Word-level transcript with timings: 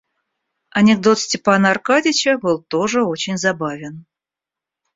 Анекдот 0.71 1.19
Степана 1.19 1.69
Аркадьича 1.69 2.39
был 2.39 2.63
тоже 2.63 3.03
очень 3.03 3.37
забавен. 3.37 4.07